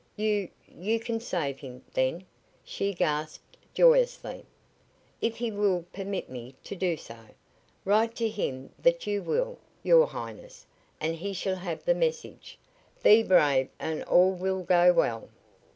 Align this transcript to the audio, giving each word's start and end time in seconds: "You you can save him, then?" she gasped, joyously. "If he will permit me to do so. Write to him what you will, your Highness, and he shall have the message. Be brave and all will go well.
"You 0.15 0.49
you 0.67 0.99
can 0.99 1.19
save 1.19 1.59
him, 1.59 1.83
then?" 1.93 2.25
she 2.63 2.91
gasped, 2.91 3.55
joyously. 3.75 4.47
"If 5.21 5.35
he 5.37 5.51
will 5.51 5.85
permit 5.93 6.27
me 6.27 6.55
to 6.63 6.75
do 6.75 6.97
so. 6.97 7.19
Write 7.85 8.15
to 8.15 8.27
him 8.27 8.71
what 8.81 9.05
you 9.05 9.21
will, 9.21 9.59
your 9.83 10.07
Highness, 10.07 10.65
and 10.99 11.13
he 11.13 11.33
shall 11.33 11.57
have 11.57 11.85
the 11.85 11.93
message. 11.93 12.57
Be 13.03 13.21
brave 13.21 13.69
and 13.77 14.01
all 14.05 14.31
will 14.33 14.63
go 14.63 14.91
well. 14.91 15.29